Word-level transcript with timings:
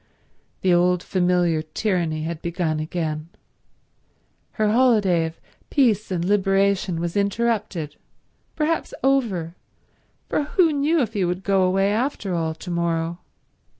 The 0.61 0.73
old 0.73 1.03
familiar 1.03 1.61
tyranny 1.61 2.23
had 2.23 2.41
begun 2.41 2.79
again. 2.79 3.29
Her 4.53 4.71
holiday 4.71 5.27
of 5.27 5.39
peace 5.69 6.09
and 6.09 6.25
liberation 6.25 6.99
was 6.99 7.15
interrupted—perhaps 7.15 8.95
over, 9.03 9.53
for 10.27 10.43
who 10.45 10.73
knew 10.73 11.01
if 11.03 11.13
he 11.13 11.23
would 11.23 11.43
go 11.43 11.61
away, 11.61 11.91
after 11.93 12.33
all, 12.33 12.55
to 12.55 12.71
morrow? 12.71 13.19